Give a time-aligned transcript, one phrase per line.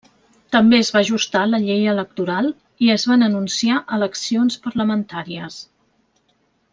[0.53, 2.49] També es va ajustar la llei electoral,
[2.87, 5.61] i es van anunciar eleccions parlamentàries.